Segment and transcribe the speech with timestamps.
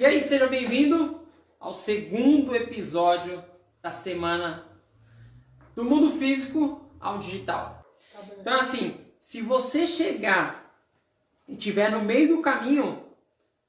[0.00, 1.20] E aí, seja bem-vindo
[1.58, 3.44] ao segundo episódio
[3.82, 4.66] da semana
[5.74, 7.84] do mundo físico ao digital.
[8.40, 10.74] Então, assim, se você chegar
[11.46, 13.12] e estiver no meio do caminho,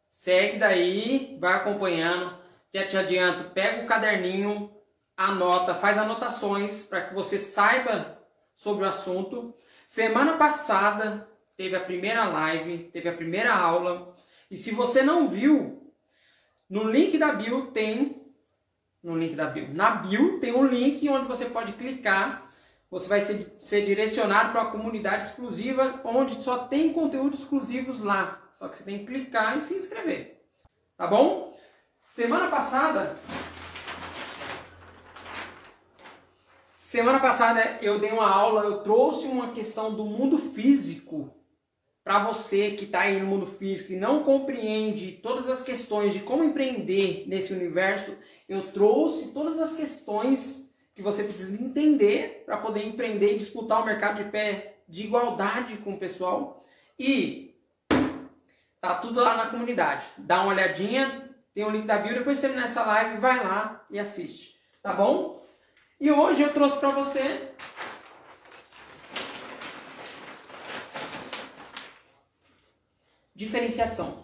[0.07, 2.33] segue daí, vai acompanhando.
[2.73, 4.71] Já te adianto, pega o caderninho,
[5.17, 8.17] anota, faz anotações para que você saiba
[8.55, 9.53] sobre o assunto.
[9.85, 11.27] Semana passada
[11.57, 14.15] teve a primeira live, teve a primeira aula.
[14.49, 15.81] E se você não viu,
[16.71, 18.33] no link da bio tem.
[19.03, 19.73] No link da bio.
[19.73, 22.49] Na bio tem um link onde você pode clicar.
[22.89, 28.41] Você vai ser, ser direcionado para uma comunidade exclusiva onde só tem conteúdos exclusivos lá.
[28.53, 30.45] Só que você tem que clicar e se inscrever.
[30.95, 31.53] Tá bom?
[32.07, 33.17] Semana passada.
[36.73, 41.35] Semana passada eu dei uma aula, eu trouxe uma questão do mundo físico
[42.03, 46.19] para você que está aí no mundo físico e não compreende todas as questões de
[46.21, 48.17] como empreender nesse universo,
[48.49, 53.85] eu trouxe todas as questões que você precisa entender para poder empreender e disputar o
[53.85, 56.59] mercado de pé de igualdade com o pessoal.
[56.99, 57.55] E
[58.81, 60.05] tá tudo lá na comunidade.
[60.17, 63.99] Dá uma olhadinha, tem o link da bio, depois terminar essa live, vai lá e
[63.99, 65.45] assiste, tá bom?
[65.99, 67.51] E hoje eu trouxe para você
[73.41, 74.23] Diferenciação.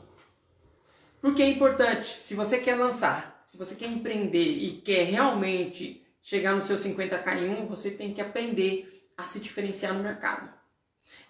[1.19, 6.53] Porque é importante, se você quer lançar, se você quer empreender e quer realmente chegar
[6.53, 10.53] no seu 50k em um, você tem que aprender a se diferenciar no mercado.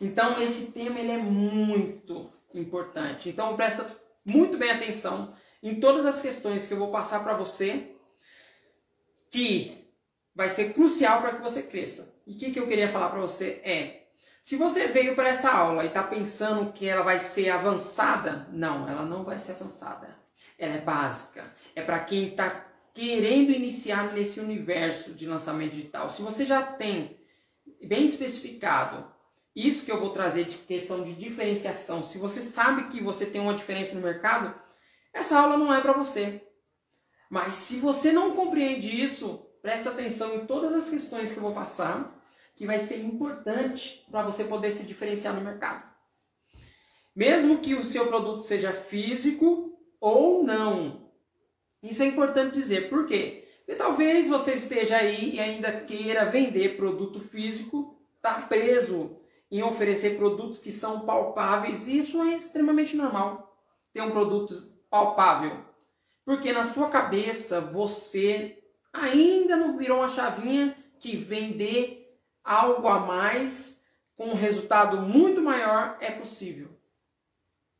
[0.01, 3.29] Então esse tema ele é muito importante.
[3.29, 3.89] Então presta
[4.25, 7.95] muito bem atenção em todas as questões que eu vou passar para você,
[9.31, 9.87] que
[10.35, 12.13] vai ser crucial para que você cresça.
[12.27, 14.06] E o que, que eu queria falar para você é
[14.47, 18.87] se você veio para essa aula e está pensando que ela vai ser avançada, não,
[18.87, 20.17] ela não vai ser avançada.
[20.57, 21.53] Ela é básica.
[21.75, 26.09] É para quem está querendo iniciar nesse universo de lançamento digital.
[26.09, 27.19] Se você já tem
[27.83, 29.11] bem especificado
[29.53, 33.41] isso que eu vou trazer de questão de diferenciação, se você sabe que você tem
[33.41, 34.55] uma diferença no mercado,
[35.11, 36.41] essa aula não é para você.
[37.29, 41.53] Mas se você não compreende isso, presta atenção em todas as questões que eu vou
[41.53, 42.16] passar
[42.57, 45.87] que vai ser importante para você poder se diferenciar no mercado.
[47.15, 51.11] Mesmo que o seu produto seja físico ou não.
[51.83, 52.89] Isso é importante dizer.
[52.89, 53.47] Por quê?
[53.59, 59.17] Porque talvez você esteja aí e ainda queira vender produto físico, está preso
[59.51, 61.87] em oferecer produtos que são palpáveis.
[61.87, 63.55] E isso é extremamente normal.
[63.93, 65.63] Ter um produto palpável.
[66.25, 68.57] Porque na sua cabeça você
[68.91, 72.06] ainda não virou uma chavinha que vender
[72.47, 73.83] algo a mais
[74.15, 76.69] com um resultado muito maior é possível.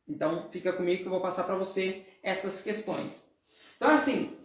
[0.06, 3.28] Então fica comigo que eu vou passar para você essas questões.
[3.76, 4.36] Então assim,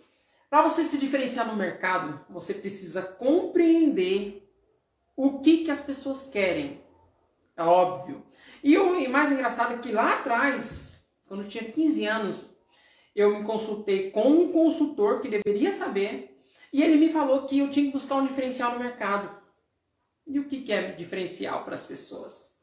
[0.50, 4.50] para você se diferenciar no mercado, você precisa compreender
[5.16, 6.82] o que, que as pessoas querem.
[7.56, 8.24] É óbvio.
[8.64, 12.58] E o mais engraçado é que lá atrás, quando eu tinha 15 anos,
[13.16, 16.42] eu me consultei com um consultor que deveria saber
[16.72, 19.43] e ele me falou que eu tinha que buscar um diferencial no mercado.
[20.26, 22.58] E o que é diferencial para as pessoas?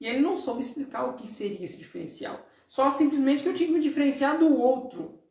[0.00, 2.44] E ele não soube explicar o que seria esse diferencial.
[2.66, 5.22] Só simplesmente que eu tinha que me diferenciar do outro.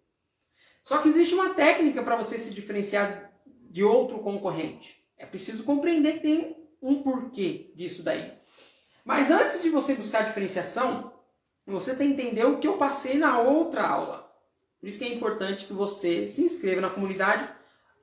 [0.83, 5.05] Só que existe uma técnica para você se diferenciar de outro concorrente.
[5.17, 8.33] É preciso compreender que tem um porquê disso daí.
[9.03, 11.13] Mas antes de você buscar diferenciação,
[11.65, 14.31] você tem que entender o que eu passei na outra aula.
[14.79, 17.47] Por isso que é importante que você se inscreva na comunidade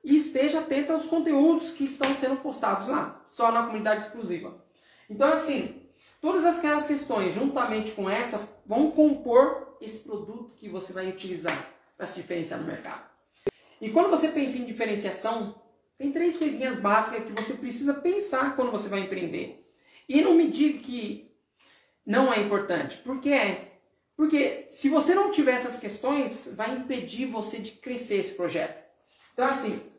[0.03, 4.63] e esteja atento aos conteúdos que estão sendo postados lá, só na comunidade exclusiva.
[5.09, 5.81] Então, assim,
[6.21, 12.05] todas aquelas questões, juntamente com essa, vão compor esse produto que você vai utilizar para
[12.05, 13.09] se diferenciar no mercado.
[13.81, 15.55] E quando você pensa em diferenciação,
[15.97, 19.65] tem três coisinhas básicas que você precisa pensar quando você vai empreender.
[20.07, 21.31] E não me diga que
[22.05, 23.79] não é importante, porque é.
[24.15, 28.88] Porque se você não tiver essas questões, vai impedir você de crescer esse projeto.
[29.39, 29.89] Então, assim.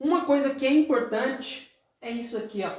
[0.00, 1.70] Uma coisa que é importante
[2.00, 2.74] é isso aqui, ó.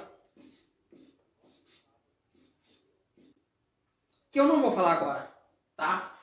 [4.31, 5.31] Que eu não vou falar agora,
[5.75, 6.19] tá?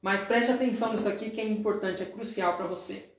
[0.00, 3.14] Mas preste atenção nisso aqui que é importante, é crucial para você.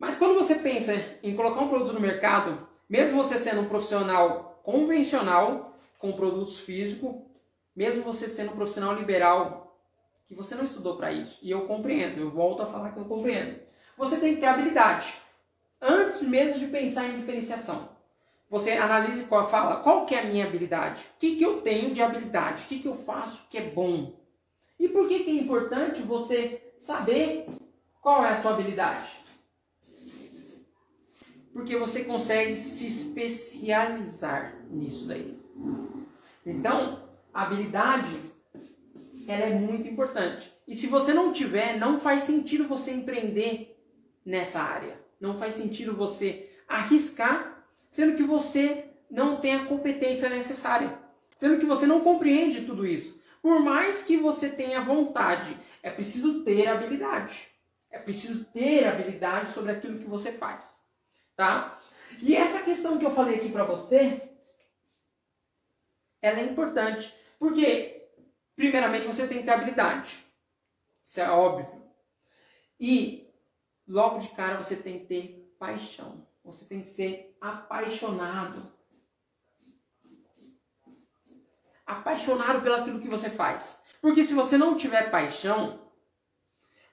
[0.00, 4.60] Mas quando você pensa em colocar um produto no mercado, mesmo você sendo um profissional
[4.64, 7.30] convencional com produtos físicos,
[7.74, 9.78] mesmo você sendo um profissional liberal,
[10.26, 13.04] que você não estudou para isso, e eu compreendo, eu volto a falar que eu
[13.04, 13.60] compreendo.
[13.96, 15.14] Você tem que ter habilidade,
[15.80, 17.90] antes mesmo de pensar em diferenciação.
[18.48, 21.06] você analise qual fala, qual que é a minha habilidade?
[21.16, 22.64] O que, que eu tenho de habilidade?
[22.64, 24.14] O que, que eu faço que é bom?
[24.78, 27.46] E por que, que é importante você saber
[28.02, 29.10] qual é a sua habilidade?
[31.52, 35.38] Porque você consegue se especializar nisso daí.
[36.44, 38.32] Então, habilidade
[39.26, 40.52] ela é muito importante.
[40.66, 43.78] E se você não tiver, não faz sentido você empreender
[44.24, 45.00] nessa área.
[45.20, 50.98] Não faz sentido você arriscar, sendo que você não tem a competência necessária.
[51.36, 53.20] Sendo que você não compreende tudo isso.
[53.40, 57.48] Por mais que você tenha vontade, é preciso ter habilidade.
[57.90, 60.80] É preciso ter habilidade sobre aquilo que você faz,
[61.36, 61.78] tá?
[62.22, 64.30] E essa questão que eu falei aqui para você,
[66.22, 68.08] ela é importante, porque
[68.54, 70.24] primeiramente você tem que ter habilidade.
[71.02, 71.66] Isso é óbvio.
[72.78, 73.28] E
[73.84, 76.24] logo de cara você tem que ter paixão.
[76.44, 78.72] Você tem que ser apaixonado.
[81.84, 83.82] Apaixonado pelo aquilo que você faz.
[84.00, 85.90] Porque se você não tiver paixão,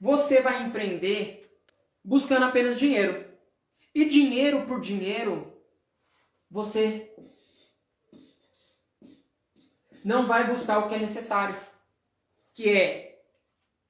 [0.01, 1.61] você vai empreender
[2.03, 3.23] buscando apenas dinheiro.
[3.93, 5.61] E dinheiro por dinheiro,
[6.49, 7.13] você
[10.03, 11.55] não vai buscar o que é necessário,
[12.53, 13.21] que é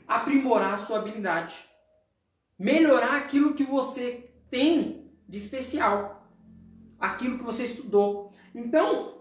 [0.08, 1.56] aprimorar a sua habilidade,
[2.58, 6.28] melhorar aquilo que você tem de especial,
[7.00, 8.32] aquilo que você estudou.
[8.54, 9.20] Então,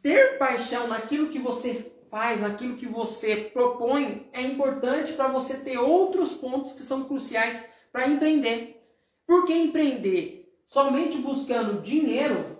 [0.00, 5.78] ter paixão naquilo que você faz, naquilo que você propõe, é importante para você ter
[5.78, 8.80] outros pontos que são cruciais para empreender.
[9.26, 12.55] Porque empreender somente buscando dinheiro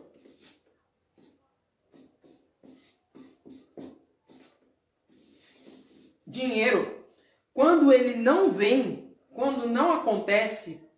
[6.36, 7.04] dinheiro,
[7.52, 10.88] quando ele não vem, quando não acontece,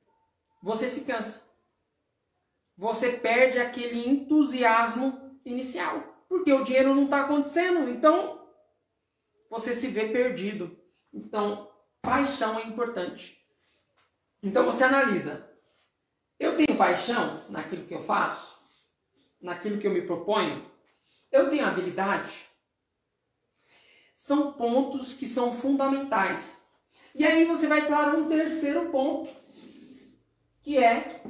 [0.63, 1.49] você se cansa.
[2.77, 6.03] Você perde aquele entusiasmo inicial.
[6.29, 7.89] Porque o dinheiro não está acontecendo.
[7.89, 8.47] Então,
[9.51, 10.79] você se vê perdido.
[11.13, 11.71] Então,
[12.03, 13.45] paixão é importante.
[14.43, 15.49] Então, você analisa.
[16.39, 18.59] Eu tenho paixão naquilo que eu faço?
[19.41, 20.71] Naquilo que eu me proponho?
[21.33, 22.47] Eu tenho habilidade?
[24.19, 26.61] São pontos que são fundamentais.
[27.15, 29.31] E aí você vai para um terceiro ponto,
[30.61, 31.23] que é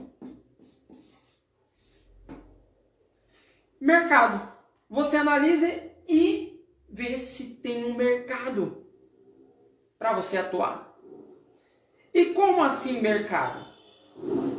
[3.78, 4.50] mercado.
[4.88, 5.68] Você analisa
[6.08, 8.86] e vê se tem um mercado
[9.98, 10.98] para você atuar.
[12.14, 13.66] E como assim mercado?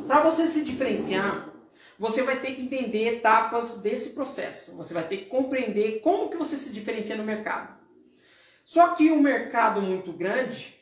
[0.06, 1.52] Para você se diferenciar,
[1.98, 4.76] você vai ter que entender etapas desse processo.
[4.76, 7.79] Você vai ter que compreender como que você se diferencia no mercado.
[8.70, 10.80] Só que um mercado muito grande,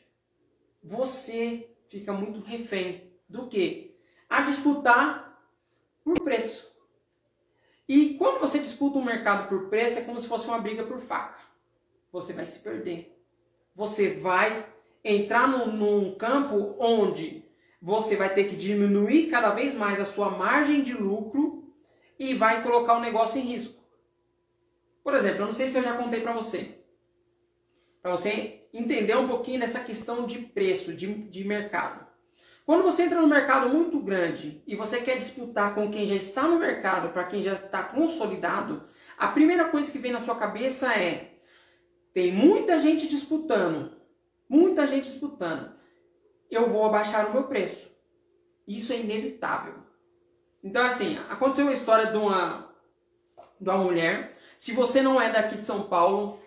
[0.82, 3.98] você fica muito refém do que?
[4.28, 5.42] A disputar
[6.04, 6.70] por preço.
[7.88, 10.98] E quando você disputa um mercado por preço, é como se fosse uma briga por
[10.98, 11.38] faca.
[12.12, 13.18] Você vai se perder.
[13.74, 14.68] Você vai
[15.02, 17.42] entrar num, num campo onde
[17.80, 21.72] você vai ter que diminuir cada vez mais a sua margem de lucro
[22.18, 23.82] e vai colocar o negócio em risco.
[25.02, 26.77] Por exemplo, eu não sei se eu já contei para você.
[28.02, 32.06] Para você entender um pouquinho dessa questão de preço, de, de mercado.
[32.64, 36.42] Quando você entra no mercado muito grande e você quer disputar com quem já está
[36.42, 38.86] no mercado, para quem já está consolidado,
[39.16, 41.32] a primeira coisa que vem na sua cabeça é:
[42.12, 43.96] tem muita gente disputando,
[44.48, 45.72] muita gente disputando.
[46.50, 47.90] Eu vou abaixar o meu preço.
[48.66, 49.74] Isso é inevitável.
[50.62, 52.70] Então, assim, aconteceu uma história de uma,
[53.58, 54.32] de uma mulher.
[54.58, 56.38] Se você não é daqui de São Paulo,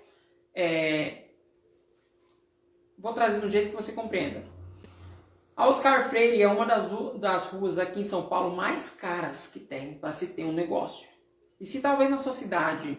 [0.53, 1.20] é...
[3.01, 4.43] vou trazer do jeito que você compreenda.
[5.55, 6.87] A Oscar Freire é uma das,
[7.19, 11.09] das ruas aqui em São Paulo mais caras que tem para se ter um negócio.
[11.59, 12.97] E se talvez na sua cidade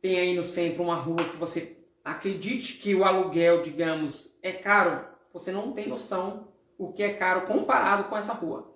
[0.00, 5.06] tem aí no centro uma rua que você acredite que o aluguel, digamos, é caro,
[5.32, 8.74] você não tem noção o que é caro comparado com essa rua.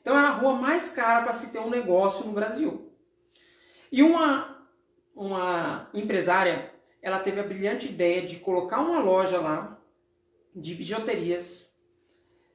[0.00, 2.90] Então é a rua mais cara para se ter um negócio no Brasil.
[3.90, 4.66] E uma,
[5.14, 9.81] uma empresária, ela teve a brilhante ideia de colocar uma loja lá
[10.54, 11.72] de bijuterias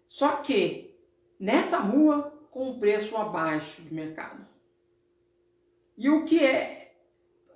[0.07, 0.97] só que
[1.39, 4.47] nessa rua com um preço abaixo de mercado.
[5.97, 6.93] E o que é,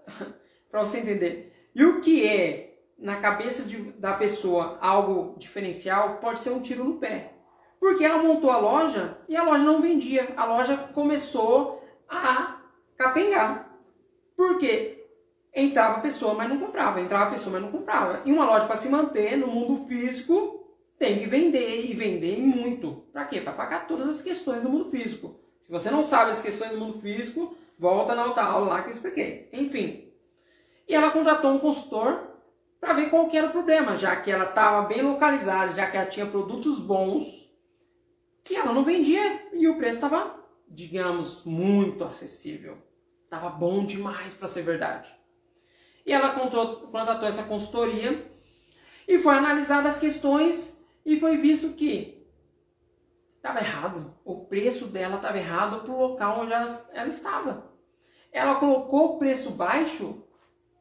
[0.70, 6.40] para você entender, e o que é na cabeça de, da pessoa algo diferencial pode
[6.40, 7.34] ser um tiro no pé.
[7.80, 10.34] Porque ela montou a loja e a loja não vendia.
[10.38, 12.62] A loja começou a
[12.96, 13.76] capengar.
[14.36, 15.00] Porque
[15.53, 17.01] entrava pessoa, mas não comprava.
[17.01, 18.22] Entrava pessoa, mas não comprava.
[18.25, 20.60] E uma loja para se manter no mundo físico
[20.98, 23.05] tem que vender e vender muito.
[23.12, 23.41] Para quê?
[23.41, 25.39] Para pagar todas as questões do mundo físico.
[25.60, 28.89] Se você não sabe as questões do mundo físico, Volta na outra aula lá que
[28.89, 29.50] eu expliquei.
[29.51, 30.13] Enfim.
[30.88, 32.29] E ela contratou um consultor
[32.79, 35.98] para ver qual que era o problema, já que ela estava bem localizada, já que
[35.98, 37.51] ela tinha produtos bons
[38.43, 42.77] que ela não vendia e o preço estava, digamos, muito acessível.
[43.27, 45.12] Tava bom demais para ser verdade.
[46.05, 48.29] E ela contratou essa consultoria
[49.08, 52.25] e foi analisada as questões e foi visto que
[53.38, 54.13] estava errado.
[54.24, 57.72] O preço dela estava errado para o local onde ela, ela estava.
[58.31, 60.24] Ela colocou o preço baixo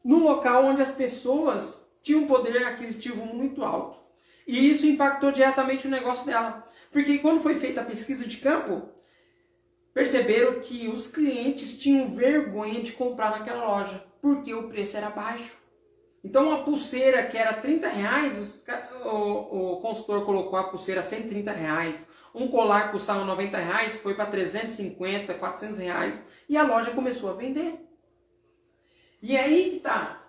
[0.04, 3.98] no local onde as pessoas tinham um poder aquisitivo muito alto.
[4.46, 6.64] E isso impactou diretamente o negócio dela.
[6.90, 8.88] Porque quando foi feita a pesquisa de campo,
[9.92, 15.58] perceberam que os clientes tinham vergonha de comprar naquela loja, porque o preço era baixo.
[16.22, 18.64] Então uma pulseira que era 30 reais,
[19.04, 22.08] o, o consultor colocou a pulseira a 130 reais.
[22.34, 26.22] Um colar que custava 90 reais foi para 350, 400 reais.
[26.48, 27.80] E a loja começou a vender.
[29.22, 30.20] E aí que tá.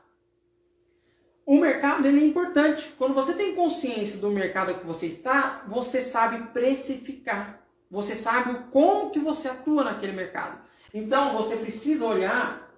[1.45, 2.93] O mercado ele é importante.
[2.97, 7.60] Quando você tem consciência do mercado que você está, você sabe precificar.
[7.91, 10.61] Você sabe como que você atua naquele mercado.
[10.93, 12.73] Então você precisa olhar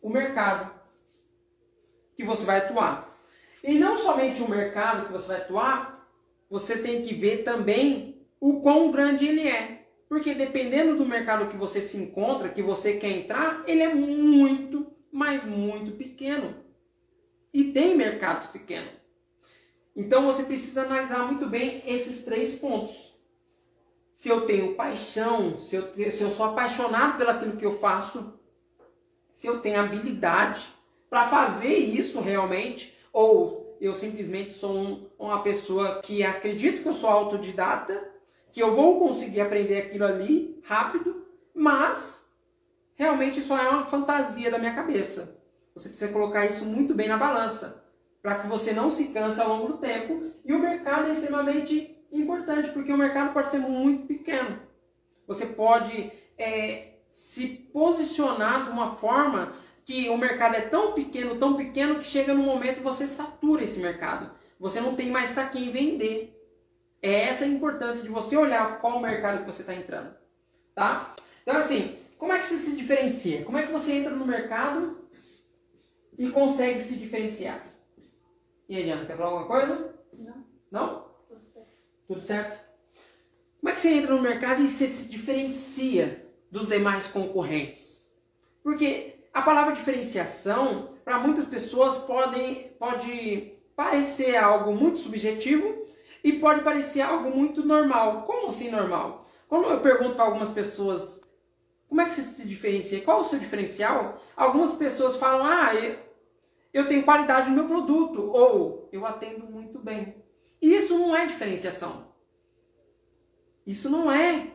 [0.00, 0.72] o mercado
[2.16, 3.14] que você vai atuar.
[3.62, 6.08] E não somente o mercado que você vai atuar,
[6.48, 9.86] você tem que ver também o quão grande ele é.
[10.08, 14.90] Porque dependendo do mercado que você se encontra, que você quer entrar, ele é muito,
[15.12, 16.56] mas muito pequeno.
[17.52, 18.92] E tem mercados pequenos.
[19.94, 23.11] Então você precisa analisar muito bem esses três pontos
[24.22, 28.38] se eu tenho paixão, se eu, se eu sou apaixonado pelaquilo que eu faço,
[29.32, 30.68] se eu tenho habilidade
[31.10, 36.92] para fazer isso realmente, ou eu simplesmente sou um, uma pessoa que acredito que eu
[36.92, 38.12] sou autodidata,
[38.52, 42.24] que eu vou conseguir aprender aquilo ali rápido, mas
[42.94, 45.36] realmente só é uma fantasia da minha cabeça.
[45.74, 47.84] Você precisa colocar isso muito bem na balança,
[48.22, 50.30] para que você não se canse ao longo do tempo.
[50.44, 54.60] E o mercado é extremamente importante, porque o mercado pode ser muito pequeno.
[55.26, 59.54] Você pode é, se posicionar de uma forma
[59.84, 63.64] que o mercado é tão pequeno, tão pequeno, que chega no momento que você satura
[63.64, 64.30] esse mercado.
[64.58, 66.38] Você não tem mais para quem vender.
[67.00, 70.14] É essa a importância de você olhar qual o mercado que você está entrando.
[70.74, 71.16] Tá?
[71.42, 73.44] Então, assim, como é que você se diferencia?
[73.44, 74.98] Como é que você entra no mercado
[76.16, 77.66] e consegue se diferenciar?
[78.68, 79.94] E aí, Diana, quer falar alguma coisa?
[80.16, 80.44] Não.
[80.70, 81.12] Não?
[82.06, 82.62] Tudo certo?
[83.60, 88.12] Como é que você entra no mercado e você se diferencia dos demais concorrentes?
[88.62, 95.86] Porque a palavra diferenciação, para muitas pessoas, pode, parecer algo muito subjetivo
[96.22, 98.22] e pode parecer algo muito normal.
[98.22, 99.24] Como assim normal?
[99.48, 101.22] Quando eu pergunto para algumas pessoas
[101.88, 105.72] como é que você se diferencia, qual o seu diferencial, algumas pessoas falam, ah,
[106.72, 110.21] eu tenho qualidade no meu produto, ou eu atendo muito bem.
[110.62, 112.12] Isso não é diferenciação.
[113.66, 114.52] Isso não é.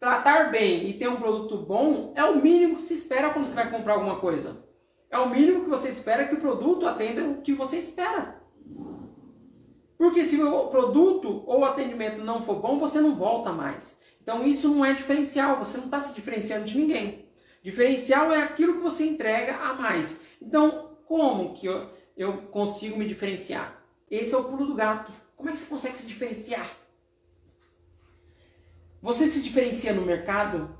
[0.00, 3.54] Tratar bem e ter um produto bom é o mínimo que se espera quando você
[3.54, 4.64] vai comprar alguma coisa.
[5.10, 8.42] É o mínimo que você espera que o produto atenda o que você espera.
[9.98, 14.00] Porque se o produto ou o atendimento não for bom, você não volta mais.
[14.22, 17.28] Então isso não é diferencial, você não está se diferenciando de ninguém.
[17.62, 20.18] Diferencial é aquilo que você entrega a mais.
[20.40, 23.82] Então, como que eu, eu consigo me diferenciar?
[24.10, 25.23] Esse é o pulo do gato.
[25.36, 26.78] Como é que você consegue se diferenciar?
[29.02, 30.78] Você se diferencia no mercado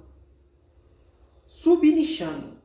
[1.46, 2.58] subnichando.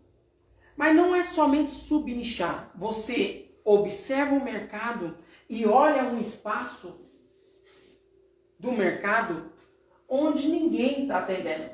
[0.75, 2.72] Mas não é somente subnichar.
[2.75, 5.17] Você observa o mercado
[5.50, 7.05] e olha um espaço
[8.58, 9.51] do mercado
[10.08, 11.72] onde ninguém está atendendo.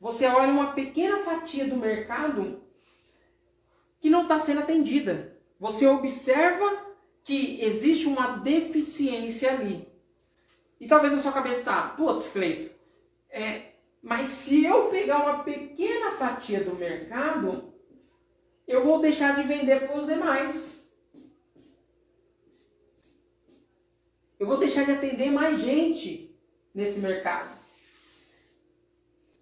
[0.00, 2.62] Você olha uma pequena fatia do mercado
[3.98, 5.36] que não está sendo atendida.
[5.58, 6.93] Você observa
[7.24, 9.88] que existe uma deficiência ali.
[10.78, 12.72] E talvez na sua cabeça está, putz, Cleito,
[13.30, 17.72] é, mas se eu pegar uma pequena fatia do mercado,
[18.68, 20.92] eu vou deixar de vender para os demais.
[24.38, 26.36] Eu vou deixar de atender mais gente
[26.74, 27.58] nesse mercado.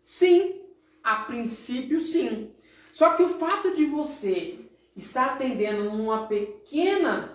[0.03, 0.61] Sim,
[1.03, 2.55] a princípio sim.
[2.93, 4.61] Só que o fato de você
[4.95, 7.32] estar atendendo uma pequena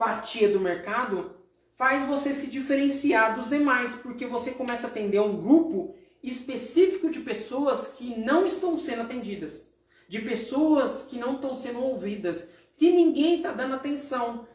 [0.00, 1.36] fatia do mercado
[1.76, 7.20] faz você se diferenciar dos demais, porque você começa a atender um grupo específico de
[7.20, 9.70] pessoas que não estão sendo atendidas,
[10.08, 14.48] de pessoas que não estão sendo ouvidas, que ninguém está dando atenção,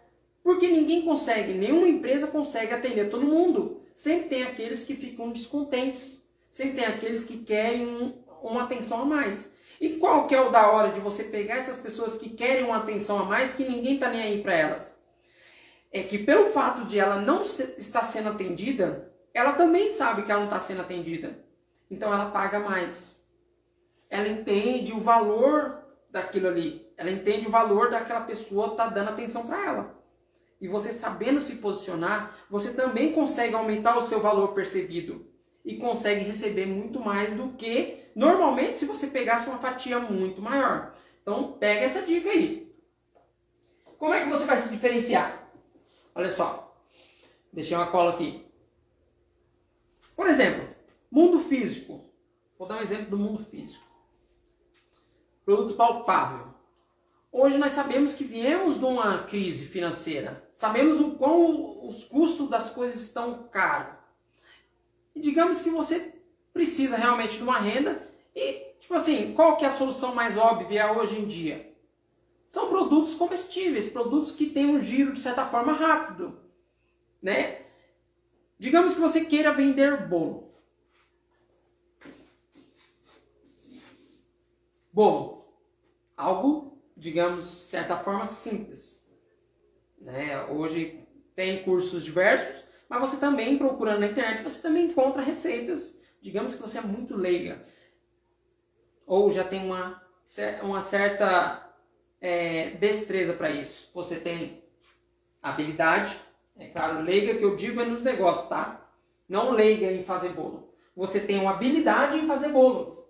[0.43, 3.81] porque ninguém consegue, nenhuma empresa consegue atender todo mundo.
[3.93, 6.25] Sempre tem aqueles que ficam descontentes,
[6.55, 9.53] Sempre tem aqueles que querem um, uma atenção a mais.
[9.81, 12.77] E qual que é o da hora de você pegar essas pessoas que querem uma
[12.77, 14.97] atenção a mais que ninguém tá nem aí para elas?
[15.95, 20.41] É que pelo fato de ela não estar sendo atendida, ela também sabe que ela
[20.41, 21.39] não está sendo atendida.
[21.89, 23.25] Então ela paga mais.
[24.09, 26.85] Ela entende o valor daquilo ali.
[26.97, 30.03] Ela entende o valor daquela pessoa estar tá dando atenção para ela.
[30.59, 35.25] E você sabendo se posicionar, você também consegue aumentar o seu valor percebido
[35.63, 40.93] e consegue receber muito mais do que normalmente se você pegasse uma fatia muito maior.
[41.21, 42.69] Então pega essa dica aí.
[43.97, 45.44] Como é que você vai se diferenciar?
[46.15, 46.73] Olha só.
[47.51, 48.45] Deixei uma cola aqui.
[50.15, 50.67] Por exemplo,
[51.11, 52.09] mundo físico.
[52.57, 53.85] Vou dar um exemplo do mundo físico.
[55.43, 56.55] Produto palpável.
[57.31, 60.49] Hoje nós sabemos que viemos de uma crise financeira.
[60.53, 63.93] Sabemos o quão os custos das coisas estão caros.
[65.13, 66.13] E digamos que você
[66.53, 68.01] precisa realmente de uma renda
[68.33, 71.74] e, tipo assim, qual que é a solução mais óbvia hoje em dia?
[72.55, 76.39] São produtos comestíveis, produtos que têm um giro de certa forma rápido,
[77.21, 77.65] né?
[78.57, 80.55] Digamos que você queira vender bolo.
[84.89, 85.53] Bolo.
[86.15, 89.05] Algo, digamos, de certa forma simples.
[89.99, 90.45] Né?
[90.45, 95.99] Hoje tem cursos diversos mas você também, procurando na internet, você também encontra receitas.
[96.21, 97.65] Digamos que você é muito leiga.
[99.05, 100.01] Ou já tem uma,
[100.63, 101.64] uma certa
[102.25, 103.91] é, destreza para isso.
[103.93, 104.63] Você tem
[105.43, 106.19] habilidade.
[106.57, 108.89] É claro, leiga que eu digo é nos negócios, tá?
[109.29, 110.73] Não leiga em fazer bolo.
[110.95, 113.05] Você tem uma habilidade em fazer bolo.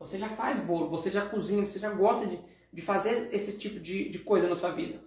[0.00, 2.40] Você já faz bolo, você já cozinha, você já gosta de,
[2.72, 5.00] de fazer esse tipo de, de coisa na sua vida.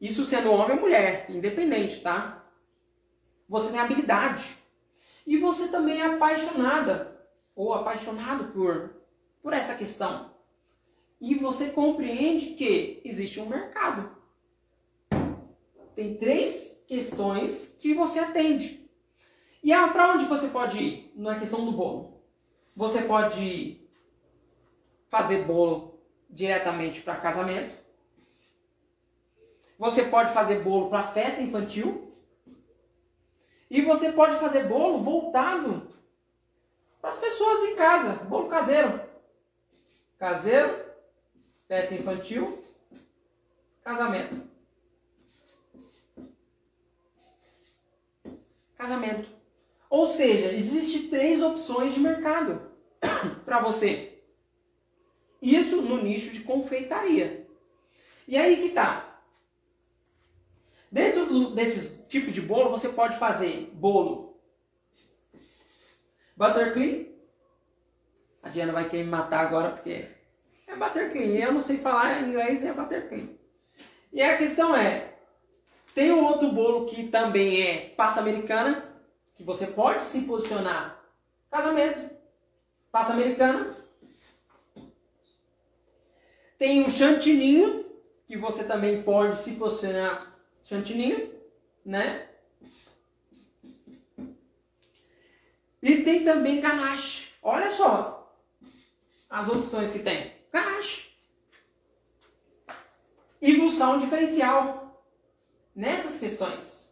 [0.00, 2.42] Isso sendo homem ou mulher, independente, tá?
[3.48, 4.56] você tem habilidade.
[5.26, 7.20] E você também é apaixonada
[7.54, 8.94] ou apaixonado por,
[9.42, 10.31] por essa questão.
[11.22, 14.10] E você compreende que existe um mercado.
[15.94, 18.90] Tem três questões que você atende.
[19.62, 22.20] E ah, para onde você pode ir na questão do bolo?
[22.74, 23.88] Você pode
[25.08, 27.72] fazer bolo diretamente para casamento.
[29.78, 32.12] Você pode fazer bolo para festa infantil.
[33.70, 35.88] E você pode fazer bolo voltado
[37.00, 39.00] para as pessoas em casa, bolo caseiro.
[40.18, 40.81] Caseiro,
[41.72, 42.62] festa infantil,
[43.82, 44.42] casamento.
[48.76, 49.26] Casamento.
[49.88, 52.70] Ou seja, existe três opções de mercado
[53.46, 54.22] para você.
[55.40, 57.48] Isso no nicho de confeitaria.
[58.28, 59.22] E aí que tá.
[60.90, 64.38] Dentro desses tipos de bolo, você pode fazer bolo
[66.36, 67.06] buttercream.
[68.42, 70.20] A Diana vai querer me matar agora porque
[70.66, 71.34] é buttercream.
[71.34, 73.30] Eu não sei falar inglês, é buttercream.
[74.12, 75.14] E a questão é,
[75.94, 78.84] tem um outro bolo que também é pasta americana,
[79.34, 81.02] que você pode se posicionar.
[81.50, 82.14] Casamento,
[82.90, 83.70] pasta americana.
[86.58, 87.84] Tem o chantininho,
[88.26, 91.32] que você também pode se posicionar chantininho
[91.84, 92.28] né?
[95.82, 97.32] E tem também ganache.
[97.42, 98.32] Olha só
[99.28, 100.31] as opções que tem.
[100.52, 101.10] Ganache.
[103.40, 105.02] E buscar um diferencial
[105.74, 106.82] nessas questões.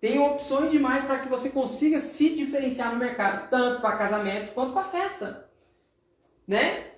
[0.00, 4.72] Tem opções demais para que você consiga se diferenciar no mercado, tanto para casamento quanto
[4.72, 5.50] para festa,
[6.46, 6.92] né?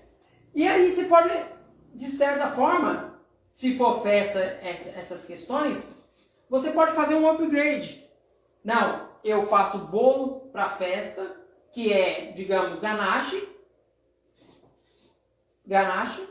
[0.54, 1.30] E aí você pode,
[1.94, 3.20] de certa forma,
[3.52, 6.04] se for festa, essas questões,
[6.50, 8.04] você pode fazer um upgrade.
[8.64, 11.37] Não, eu faço bolo para festa,
[11.72, 13.48] que é, digamos, ganache.
[15.68, 16.26] Ganache.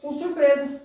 [0.00, 0.82] Com surpresa.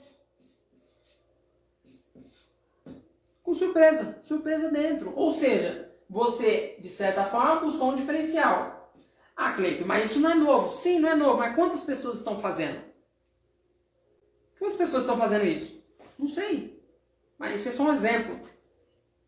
[3.42, 4.20] Com surpresa.
[4.22, 5.14] Surpresa dentro.
[5.16, 8.94] Ou seja, você, de certa forma, buscou um diferencial.
[9.34, 10.70] Ah, Cleito, mas isso não é novo.
[10.76, 11.38] Sim, não é novo.
[11.38, 12.82] Mas quantas pessoas estão fazendo?
[14.58, 15.82] Quantas pessoas estão fazendo isso?
[16.18, 16.84] Não sei.
[17.38, 18.38] Mas isso é só um exemplo.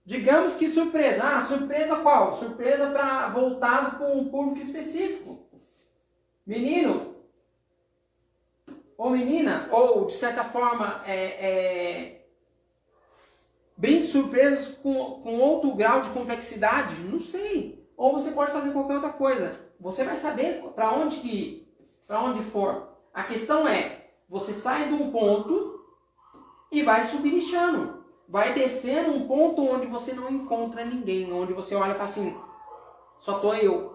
[0.04, 1.24] Digamos que surpresa.
[1.24, 2.34] Ah, surpresa qual?
[2.34, 5.51] Surpresa para voltado para um público específico.
[6.46, 7.12] Menino
[9.02, 12.26] ou menina, ou de certa forma é, é,
[13.76, 17.84] brinde surpresas com, com outro grau de complexidade, não sei.
[17.98, 19.60] Ou você pode fazer qualquer outra coisa.
[19.80, 21.68] Você vai saber para onde que
[22.08, 22.90] para onde for.
[23.12, 25.84] A questão é você sai de um ponto
[26.72, 28.06] e vai subnichando.
[28.30, 32.38] vai descer num ponto onde você não encontra ninguém, onde você olha e fala assim,
[33.18, 33.91] só tô eu.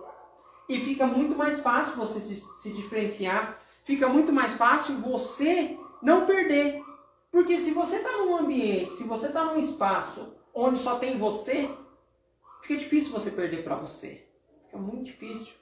[0.68, 6.82] E fica muito mais fácil você se diferenciar, fica muito mais fácil você não perder.
[7.30, 11.70] Porque se você está num ambiente, se você está num espaço onde só tem você,
[12.62, 14.26] fica difícil você perder para você.
[14.64, 15.54] Fica muito difícil.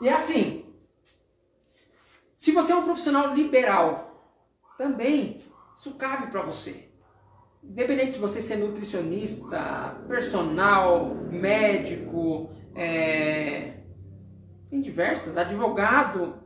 [0.00, 0.74] E assim,
[2.34, 4.34] se você é um profissional liberal,
[4.76, 5.40] também
[5.76, 6.91] isso cabe para você.
[7.62, 13.74] Independente de você ser nutricionista, personal, médico, é...
[14.68, 16.42] tem diversas, advogado,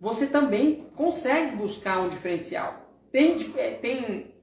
[0.00, 2.88] você também consegue buscar um diferencial.
[3.10, 4.34] Tem, é, tem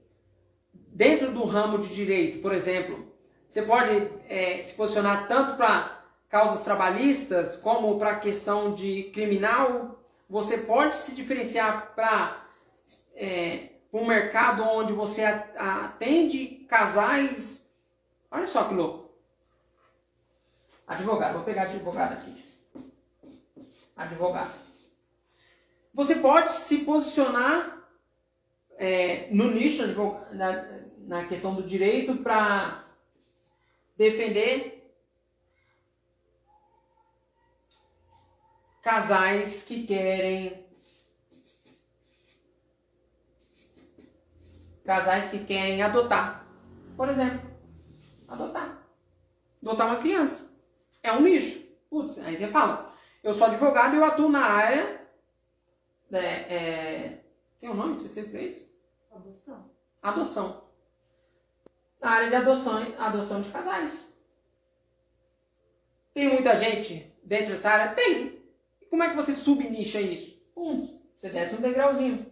[0.92, 3.06] dentro do ramo de direito, por exemplo,
[3.48, 10.04] você pode é, se posicionar tanto para causas trabalhistas como para questão de criminal.
[10.28, 12.44] Você pode se diferenciar para
[13.14, 17.66] é, um mercado onde você atende casais.
[18.30, 19.10] Olha só que louco.
[20.86, 22.44] Advogado, vou pegar advogado aqui.
[23.96, 24.54] Advogado.
[25.94, 27.88] Você pode se posicionar
[28.76, 29.82] é, no nicho
[30.32, 30.64] na,
[30.98, 32.84] na questão do direito para
[33.96, 34.94] defender
[38.82, 40.65] casais que querem
[44.86, 46.46] casais que querem adotar,
[46.96, 47.50] por exemplo,
[48.28, 48.78] adotar,
[49.60, 50.56] adotar uma criança
[51.02, 51.66] é um nicho.
[51.90, 54.96] Putz, aí você fala, eu sou advogado e eu atuo na área
[56.12, 57.24] é, é,
[57.60, 58.70] tem um nome específico para isso?
[59.10, 59.70] Adoção.
[60.02, 60.64] Adoção.
[62.00, 64.14] Na área de adoção, adoção de casais.
[66.14, 67.94] Tem muita gente dentro dessa área?
[67.94, 68.42] Tem.
[68.80, 70.40] E como é que você subnicha isso?
[70.56, 72.24] Um, você desce um degrauzinho.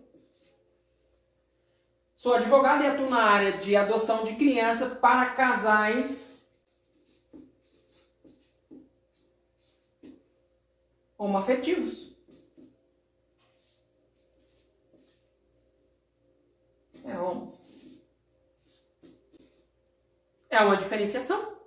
[2.24, 6.50] Sou advogado e atuo na área de adoção de criança para casais
[11.18, 12.16] homoafetivos.
[17.04, 17.52] É, um...
[20.48, 21.58] é uma diferenciação.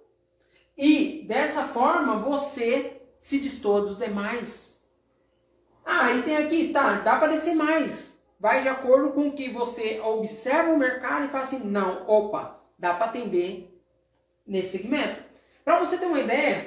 [0.76, 4.84] E dessa forma você se destoa dos demais.
[5.86, 8.17] Ah, e tem aqui, tá, dá para descer mais.
[8.40, 12.94] Vai de acordo com que você observa o mercado e fala assim, não, opa, dá
[12.94, 13.76] para atender
[14.46, 15.24] nesse segmento.
[15.66, 16.66] Para você ter uma ideia,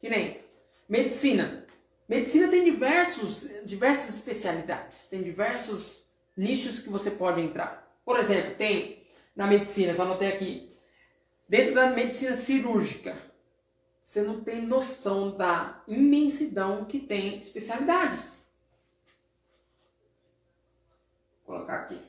[0.00, 0.40] que nem
[0.88, 1.66] medicina.
[2.08, 6.04] Medicina tem diversos, diversas especialidades, tem diversos
[6.36, 7.88] nichos que você pode entrar.
[8.04, 10.76] Por exemplo, tem na medicina, que eu anotei aqui,
[11.48, 13.16] dentro da medicina cirúrgica,
[14.02, 18.40] você não tem noção da imensidão que tem especialidades.
[21.39, 22.00] Vou colocar aqui.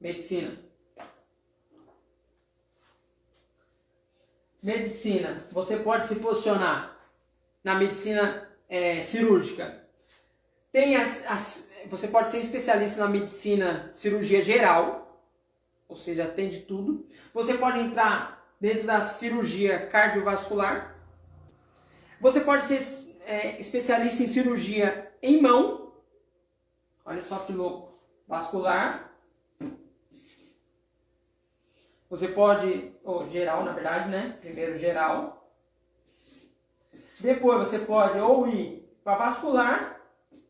[0.00, 0.58] Medicina.
[4.62, 5.44] Medicina.
[5.52, 6.96] Você pode se posicionar
[7.64, 9.88] na medicina é, cirúrgica
[10.70, 15.24] tem as, as, você pode ser especialista na medicina cirurgia geral,
[15.88, 17.06] ou seja, atende tudo.
[17.32, 20.94] Você pode entrar dentro da cirurgia cardiovascular.
[22.20, 22.80] Você pode ser
[23.24, 25.87] é, especialista em cirurgia em mão.
[27.08, 27.98] Olha só que louco.
[28.26, 29.10] Vascular.
[32.10, 34.36] Você pode, ou geral na verdade, né?
[34.42, 35.50] Primeiro geral.
[37.18, 39.98] Depois você pode ou ir para vascular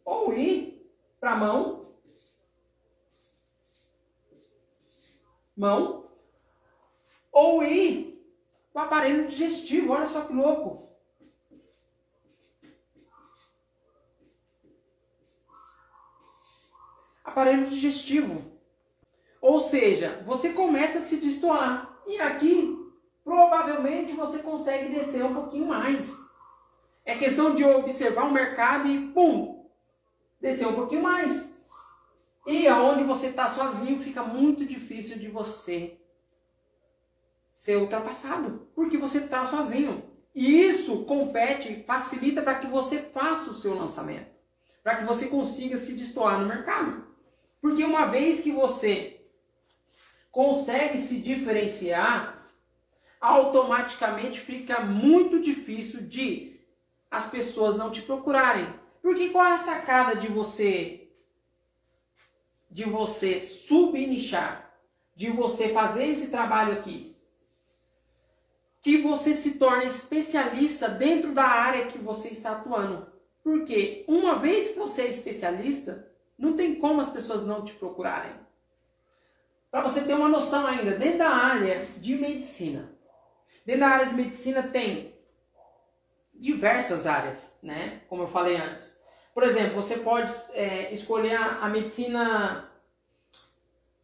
[0.05, 0.85] ou ir
[1.21, 1.87] para mão,
[5.57, 6.11] mão,
[7.31, 8.21] ou ir
[8.73, 9.92] para o aparelho digestivo.
[9.92, 10.88] Olha só que louco.
[17.38, 18.42] Aparelho digestivo.
[19.40, 21.96] Ou seja, você começa a se destoar.
[22.05, 22.77] E aqui,
[23.22, 26.18] provavelmente, você consegue descer um pouquinho mais.
[27.05, 29.70] É questão de observar o mercado e, pum,
[30.40, 31.55] descer um pouquinho mais.
[32.44, 35.96] E aonde você está sozinho fica muito difícil de você
[37.53, 40.11] ser ultrapassado, porque você está sozinho.
[40.35, 44.35] E isso compete, facilita para que você faça o seu lançamento,
[44.83, 47.08] para que você consiga se destoar no mercado.
[47.61, 49.21] Porque uma vez que você
[50.31, 52.38] consegue se diferenciar,
[53.21, 56.61] automaticamente fica muito difícil de
[57.11, 61.05] as pessoas não te procurarem, porque qual é a sacada de você
[62.71, 64.71] de você subnichar,
[65.16, 67.16] de você fazer esse trabalho aqui?
[68.83, 73.11] Que você se torne especialista dentro da área que você está atuando.
[73.42, 76.08] Porque uma vez que você é especialista,
[76.38, 78.33] não tem como as pessoas não te procurarem.
[79.70, 82.90] Para você ter uma noção ainda, dentro da área de medicina,
[83.66, 85.14] dentro da área de medicina tem
[86.33, 88.03] diversas áreas, né?
[88.09, 88.96] Como eu falei antes.
[89.35, 92.70] Por exemplo, você pode é, escolher a, a medicina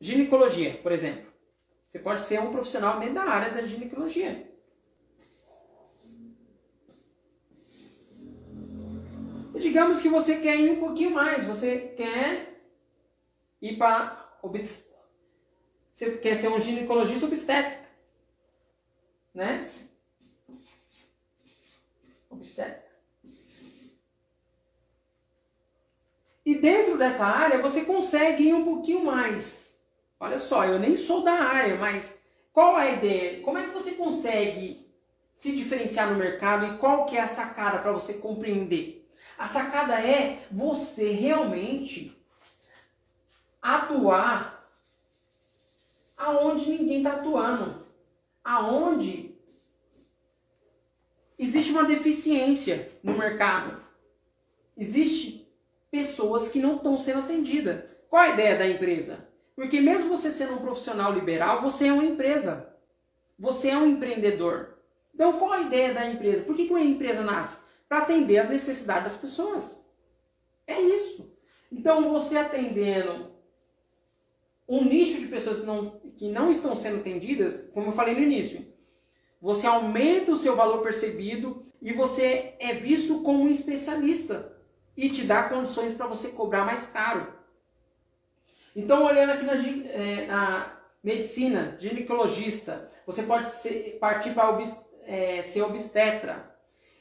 [0.01, 1.33] ginecologia, por exemplo.
[1.89, 4.53] Você pode ser um profissional dentro da área da ginecologia.
[9.59, 12.61] Digamos que você quer ir um pouquinho mais, você quer
[13.61, 14.25] ir para
[15.95, 17.85] você quer ser um ginecologista obstétrico,
[19.33, 19.71] né?
[22.29, 22.85] Obstétrica.
[26.45, 29.79] E dentro dessa área você consegue ir um pouquinho mais.
[30.21, 32.21] Olha só, eu nem sou da área, mas
[32.53, 33.41] qual a ideia?
[33.43, 34.87] Como é que você consegue
[35.37, 39.04] se diferenciar no mercado e qual que é a sacada para você compreender?
[39.37, 42.17] A sacada é você realmente
[43.61, 44.55] atuar
[46.17, 47.75] aonde ninguém está atuando,
[48.43, 49.35] aonde
[51.39, 53.83] existe uma deficiência no mercado,
[54.77, 55.45] existe
[55.91, 57.85] pessoas que não estão sendo atendidas.
[58.09, 59.29] Qual a ideia da empresa?
[59.57, 62.75] Porque mesmo você sendo um profissional liberal, você é uma empresa.
[63.39, 64.79] Você é um empreendedor.
[65.15, 66.45] Então, qual a ideia da empresa?
[66.45, 67.64] Por que, que uma empresa nasce?
[67.89, 69.85] Para atender as necessidades das pessoas.
[70.67, 71.33] É isso.
[71.71, 73.33] Então, você atendendo
[74.69, 78.21] um nicho de pessoas que não, que não estão sendo atendidas, como eu falei no
[78.21, 78.73] início,
[79.41, 84.57] você aumenta o seu valor percebido e você é visto como um especialista
[84.97, 87.35] e te dá condições para você cobrar mais caro.
[88.75, 94.59] Então, olhando aqui na, é, na medicina, ginecologista, você pode ser, partir para
[95.03, 96.54] é, ser obstetra.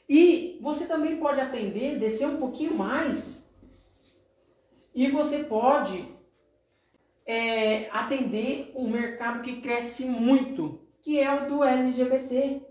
[0.08, 3.50] E você também pode atender, descer um pouquinho mais.
[4.94, 6.08] E você pode
[7.26, 12.62] é, atender um mercado que cresce muito, que é o do LGBT.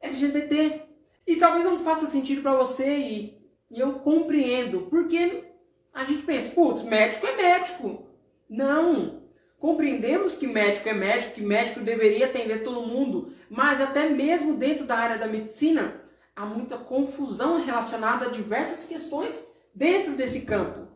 [0.00, 0.82] LGBT.
[1.26, 3.38] E talvez não faça sentido para você e,
[3.70, 5.44] e, eu compreendo, porque
[5.92, 8.06] a gente pensa, putz, médico é médico.
[8.48, 9.23] Não.
[9.64, 14.84] Compreendemos que médico é médico, que médico deveria atender todo mundo, mas até mesmo dentro
[14.84, 16.02] da área da medicina
[16.36, 20.86] há muita confusão relacionada a diversas questões dentro desse campo.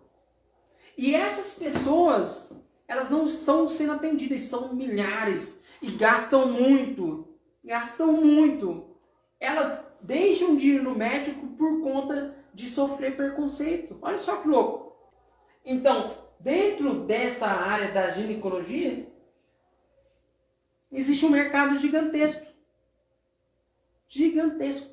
[0.99, 2.53] E essas pessoas,
[2.87, 7.27] elas não são sendo atendidas, são milhares e gastam muito,
[7.65, 8.99] gastam muito.
[9.41, 13.97] Elas deixam de ir no médico por conta de sofrer preconceito.
[14.03, 14.95] Olha só que louco.
[15.65, 19.07] Então, dentro dessa área da ginecologia,
[20.91, 22.47] existe um mercado gigantesco.
[24.09, 24.91] Gigantesco.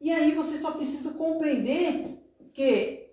[0.00, 2.18] E aí você só precisa compreender
[2.52, 3.10] que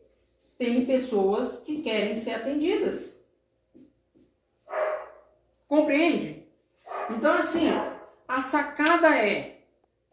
[0.57, 3.21] tem pessoas que querem ser atendidas.
[5.67, 6.47] Compreende?
[7.09, 7.69] Então, assim,
[8.27, 9.53] a sacada é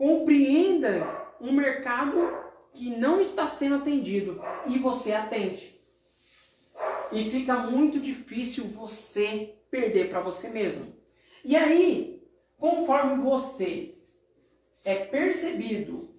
[0.01, 1.07] Compreenda
[1.39, 2.35] um mercado
[2.73, 5.79] que não está sendo atendido e você atende.
[7.13, 10.95] E fica muito difícil você perder para você mesmo.
[11.45, 12.23] E aí,
[12.57, 13.95] conforme você
[14.85, 16.11] é percebido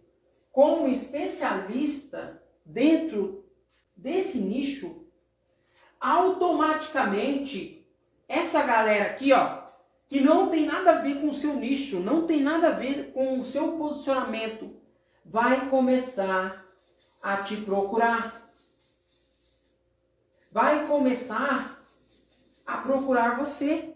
[0.52, 3.46] como especialista dentro
[3.96, 5.06] desse nicho,
[6.00, 7.86] automaticamente
[8.28, 9.62] essa galera aqui, ó,
[10.10, 13.14] que não tem nada a ver com o seu nicho, não tem nada a ver
[13.14, 14.76] com o seu posicionamento,
[15.24, 16.66] vai começar
[17.22, 18.41] a te procurar.
[20.52, 21.80] Vai começar
[22.66, 23.94] a procurar você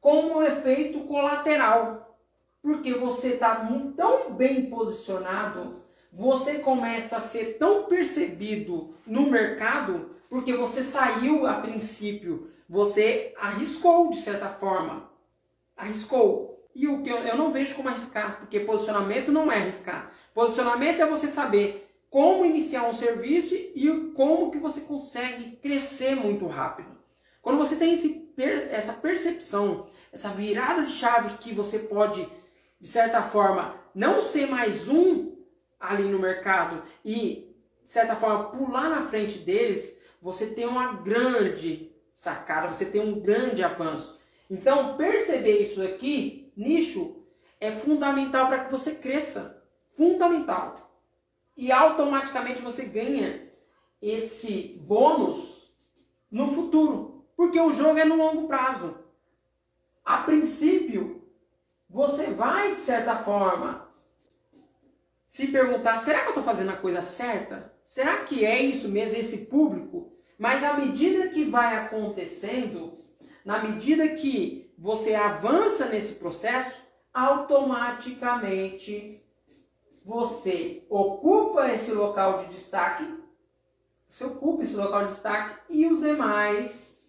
[0.00, 2.18] como um efeito colateral.
[2.60, 10.54] Porque você está tão bem posicionado, você começa a ser tão percebido no mercado, porque
[10.54, 15.10] você saiu a princípio você arriscou de certa forma.
[15.76, 16.68] Arriscou.
[16.74, 20.10] E o que eu, eu não vejo como arriscar, porque posicionamento não é arriscar.
[20.32, 21.83] Posicionamento é você saber
[22.14, 26.96] como iniciar um serviço e como que você consegue crescer muito rápido.
[27.42, 28.32] Quando você tem esse,
[28.70, 32.24] essa percepção, essa virada de chave que você pode,
[32.80, 35.32] de certa forma, não ser mais um
[35.80, 41.90] ali no mercado e, de certa forma, pular na frente deles, você tem uma grande
[42.12, 44.20] sacada, você tem um grande avanço.
[44.48, 47.26] Então, perceber isso aqui, nicho,
[47.60, 49.60] é fundamental para que você cresça.
[49.96, 50.83] Fundamental.
[51.56, 53.48] E automaticamente você ganha
[54.00, 55.72] esse bônus
[56.30, 57.24] no futuro.
[57.36, 58.98] Porque o jogo é no longo prazo.
[60.04, 61.22] A princípio,
[61.88, 63.88] você vai, de certa forma,
[65.26, 67.72] se perguntar: será que eu estou fazendo a coisa certa?
[67.82, 70.12] Será que é isso mesmo, esse público?
[70.38, 72.94] Mas à medida que vai acontecendo,
[73.44, 79.23] na medida que você avança nesse processo, automaticamente
[80.04, 83.24] você ocupa esse local de destaque,
[84.06, 87.02] você ocupa esse local de destaque e os demais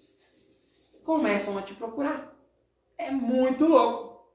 [1.03, 2.33] começam a te procurar.
[2.97, 4.25] É muito louco.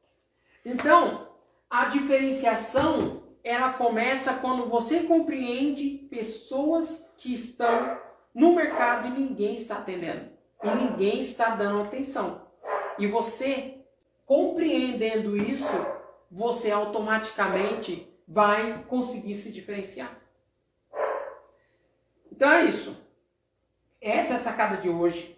[0.64, 1.28] Então,
[1.68, 7.98] a diferenciação ela começa quando você compreende pessoas que estão
[8.34, 10.28] no mercado e ninguém está atendendo.
[10.62, 12.46] E ninguém está dando atenção.
[12.98, 13.78] E você
[14.26, 15.66] compreendendo isso,
[16.30, 20.16] você automaticamente vai conseguir se diferenciar.
[22.30, 22.96] Então é isso.
[24.00, 25.36] Essa é a sacada de hoje.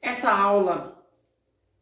[0.00, 1.04] Essa aula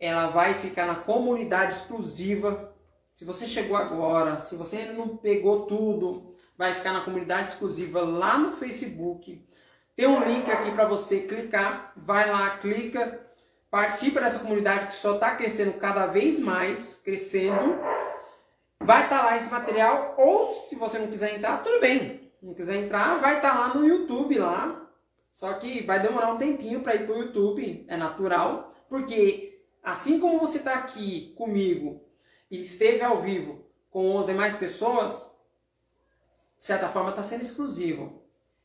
[0.00, 2.74] ela vai ficar na comunidade exclusiva.
[3.14, 8.00] Se você chegou agora, se você ainda não pegou tudo, vai ficar na comunidade exclusiva
[8.00, 9.46] lá no Facebook.
[9.94, 11.92] Tem um link aqui para você clicar.
[11.96, 13.24] Vai lá, clica,
[13.70, 17.78] participa dessa comunidade que só está crescendo cada vez mais, crescendo.
[18.88, 22.32] Vai estar tá lá esse material, ou se você não quiser entrar, tudo bem.
[22.42, 24.88] Não quiser entrar, vai estar tá lá no YouTube lá.
[25.30, 30.18] Só que vai demorar um tempinho para ir para o YouTube, é natural, porque assim
[30.18, 32.02] como você está aqui comigo
[32.50, 35.36] e esteve ao vivo com as demais pessoas,
[36.56, 38.22] de certa forma está sendo exclusivo.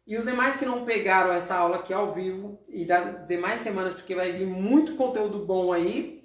[0.07, 3.93] E os demais que não pegaram essa aula aqui ao vivo e das demais semanas,
[3.93, 6.23] porque vai vir muito conteúdo bom aí,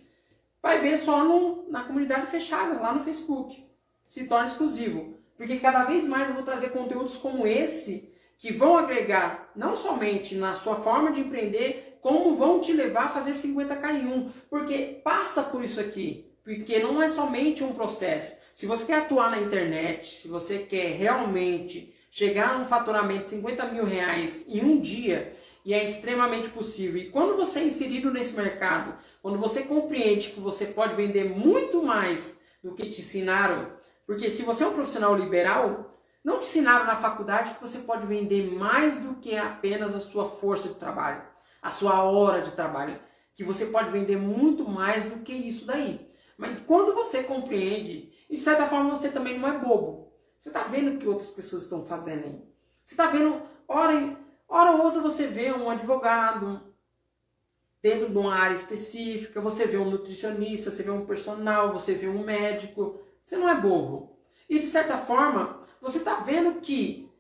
[0.63, 3.67] vai ver só no, na comunidade fechada, lá no Facebook
[4.09, 5.19] se torna exclusivo.
[5.37, 10.35] Porque cada vez mais eu vou trazer conteúdos como esse que vão agregar não somente
[10.35, 14.31] na sua forma de empreender, como vão te levar a fazer 50k em um.
[14.49, 16.27] Porque passa por isso aqui.
[16.43, 18.41] Porque não é somente um processo.
[18.55, 23.31] Se você quer atuar na internet, se você quer realmente chegar a um faturamento de
[23.31, 25.33] 50 mil reais em um dia,
[25.67, 26.99] e é extremamente possível.
[26.99, 31.83] E quando você é inserido nesse mercado, quando você compreende que você pode vender muito
[31.83, 33.78] mais do que te ensinaram,
[34.09, 35.93] porque se você é um profissional liberal,
[36.25, 40.25] não te ensinaram na faculdade que você pode vender mais do que apenas a sua
[40.25, 41.23] força de trabalho,
[41.61, 42.99] a sua hora de trabalho,
[43.35, 46.11] que você pode vender muito mais do que isso daí.
[46.39, 50.11] Mas quando você compreende, e de certa forma você também não é bobo.
[50.39, 52.43] Você está vendo o que outras pessoas estão fazendo aí.
[52.83, 54.17] Você está vendo, hora,
[54.49, 56.63] hora ou outra você vê um advogado
[57.83, 62.09] dentro de uma área específica, você vê um nutricionista, você vê um personal, você vê
[62.09, 64.17] um médico, você não é bobo.
[64.49, 67.13] E de certa forma, você está vendo que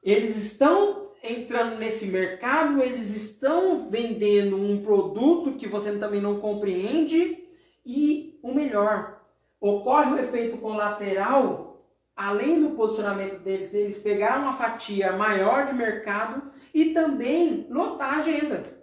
[0.00, 7.44] eles estão entrando nesse mercado, eles estão vendendo um produto que você também não compreende
[7.84, 9.20] e o melhor,
[9.60, 16.52] ocorre o efeito colateral, além do posicionamento deles, eles pegaram uma fatia maior de mercado
[16.72, 18.78] e também lotar a agenda.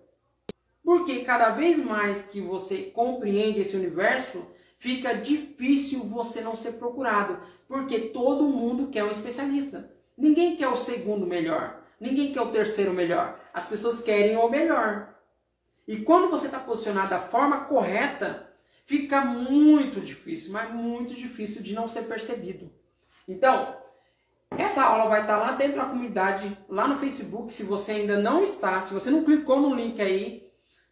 [0.84, 4.46] Porque cada vez mais que você compreende esse universo,
[4.78, 9.92] fica difícil você não ser procurado, porque todo mundo quer um especialista.
[10.18, 13.40] Ninguém quer o segundo melhor, ninguém quer o terceiro melhor.
[13.54, 15.14] As pessoas querem o melhor.
[15.88, 18.52] E quando você está posicionado da forma correta,
[18.86, 22.72] fica muito difícil, mas muito difícil de não ser percebido.
[23.28, 23.78] Então,
[24.58, 27.52] essa aula vai estar lá dentro da comunidade, lá no Facebook.
[27.52, 30.50] Se você ainda não está, se você não clicou no link aí,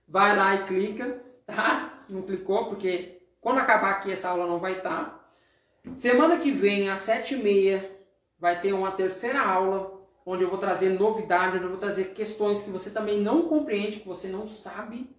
[0.08, 1.94] vai lá e clica, tá?
[1.96, 3.13] Se não clicou, porque
[3.44, 5.22] quando acabar aqui, essa aula não vai estar.
[5.96, 7.94] Semana que vem, às sete e meia,
[8.40, 12.62] vai ter uma terceira aula, onde eu vou trazer novidade, onde eu vou trazer questões
[12.62, 15.14] que você também não compreende, que você não sabe.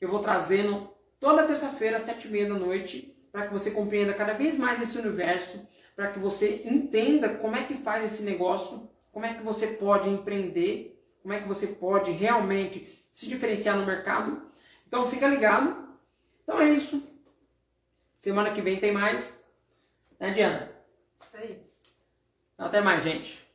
[0.00, 0.88] Eu vou trazendo
[1.20, 4.80] toda terça-feira, às sete e meia da noite, para que você compreenda cada vez mais
[4.80, 9.42] esse universo, para que você entenda como é que faz esse negócio, como é que
[9.42, 14.40] você pode empreender, como é que você pode realmente se diferenciar no mercado.
[14.86, 15.86] Então fica ligado.
[16.42, 17.07] Então é isso.
[18.18, 19.40] Semana que vem tem mais.
[20.18, 20.70] Né, Diana?
[21.20, 21.62] Isso aí.
[22.58, 23.47] Até mais, gente.